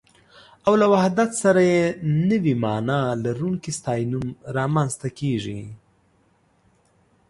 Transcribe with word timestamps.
او 0.67 0.73
له 0.81 0.85
وحدت 0.93 1.29
سره 1.43 1.61
يې 1.71 1.83
نوې 2.29 2.53
مانا 2.63 3.01
لرونکی 3.23 3.71
ستاينوم 3.79 4.25
رامنځته 4.57 5.07
کېږي 5.19 5.61